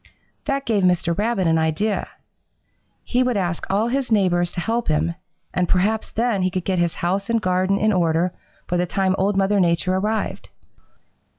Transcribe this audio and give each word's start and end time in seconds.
"That 0.45 0.65
gave 0.65 0.83
Mr. 0.83 1.15
Rabbit 1.15 1.45
an 1.45 1.59
idea. 1.59 2.07
He 3.03 3.21
would 3.21 3.37
ask 3.37 3.67
all 3.69 3.89
his 3.89 4.11
neighbors 4.11 4.51
to 4.53 4.59
help 4.59 4.87
him, 4.87 5.13
and 5.53 5.69
perhaps 5.69 6.09
then 6.11 6.41
he 6.41 6.49
could 6.49 6.65
get 6.65 6.79
his 6.79 6.95
house 7.05 7.29
and 7.29 7.39
garden 7.39 7.77
in 7.77 7.93
order 7.93 8.33
by 8.67 8.77
the 8.77 8.87
time 8.87 9.13
Old 9.19 9.37
Mother 9.37 9.59
Nature 9.59 9.93
arrived. 9.95 10.49